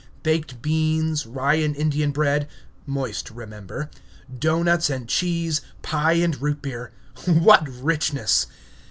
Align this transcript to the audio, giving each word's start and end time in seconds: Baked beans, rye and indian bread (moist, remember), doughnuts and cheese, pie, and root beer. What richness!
Baked 0.23 0.63
beans, 0.63 1.27
rye 1.27 1.53
and 1.61 1.75
indian 1.75 2.09
bread 2.09 2.47
(moist, 2.87 3.29
remember), 3.29 3.91
doughnuts 4.39 4.89
and 4.89 5.07
cheese, 5.07 5.61
pie, 5.83 6.13
and 6.13 6.41
root 6.41 6.59
beer. 6.63 6.91
What 7.27 7.67
richness! 7.69 8.47